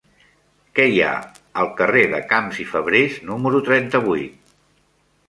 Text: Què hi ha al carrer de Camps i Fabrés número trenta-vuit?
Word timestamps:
Què 0.77 0.85
hi 0.93 1.01
ha 1.07 1.11
al 1.63 1.69
carrer 1.81 2.05
de 2.13 2.21
Camps 2.31 2.63
i 2.63 2.65
Fabrés 2.71 3.19
número 3.29 3.63
trenta-vuit? 3.69 4.57